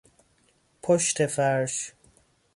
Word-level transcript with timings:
پشت 0.83 1.25
فرش 1.25 1.93